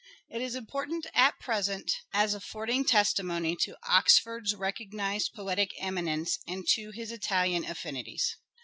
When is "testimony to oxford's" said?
2.85-4.55